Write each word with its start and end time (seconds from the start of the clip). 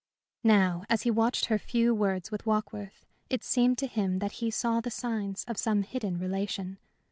Now, 0.43 0.83
as 0.89 1.03
he 1.03 1.11
watched 1.11 1.45
her 1.45 1.59
few 1.59 1.93
words 1.93 2.31
with 2.31 2.47
Warkworth, 2.47 3.05
it 3.29 3.43
seemed 3.43 3.77
to 3.77 3.85
him 3.85 4.17
that 4.17 4.31
he 4.41 4.49
saw 4.49 4.81
the 4.81 4.89
signs 4.89 5.43
of 5.47 5.59
some 5.59 5.83
hidden 5.83 6.17
relation. 6.17 6.79